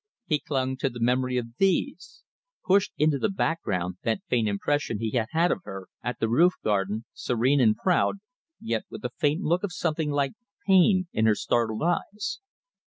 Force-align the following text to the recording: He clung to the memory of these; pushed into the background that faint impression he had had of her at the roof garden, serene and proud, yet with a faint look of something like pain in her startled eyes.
He 0.25 0.39
clung 0.39 0.77
to 0.77 0.89
the 0.89 0.99
memory 0.99 1.37
of 1.37 1.57
these; 1.59 2.23
pushed 2.65 2.91
into 2.97 3.19
the 3.19 3.29
background 3.29 3.97
that 4.01 4.23
faint 4.27 4.47
impression 4.47 4.97
he 4.97 5.11
had 5.11 5.27
had 5.29 5.51
of 5.51 5.59
her 5.63 5.89
at 6.03 6.17
the 6.19 6.27
roof 6.27 6.53
garden, 6.63 7.05
serene 7.13 7.61
and 7.61 7.75
proud, 7.77 8.15
yet 8.59 8.83
with 8.89 9.05
a 9.05 9.11
faint 9.19 9.41
look 9.43 9.61
of 9.63 9.71
something 9.71 10.09
like 10.09 10.33
pain 10.65 11.05
in 11.13 11.27
her 11.27 11.35
startled 11.35 11.83
eyes. 11.83 12.39